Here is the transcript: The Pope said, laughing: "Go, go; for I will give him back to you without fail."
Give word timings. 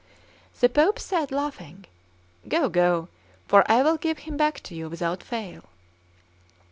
The 0.61 0.67
Pope 0.67 0.97
said, 0.97 1.31
laughing: 1.31 1.85
"Go, 2.47 2.69
go; 2.69 3.07
for 3.47 3.63
I 3.71 3.83
will 3.83 3.97
give 3.97 4.17
him 4.25 4.35
back 4.35 4.59
to 4.61 4.73
you 4.73 4.89
without 4.89 5.21
fail." 5.21 5.65